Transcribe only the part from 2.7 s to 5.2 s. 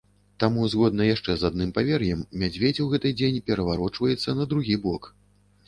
у гэты дзень пераварочваецца на другі бок.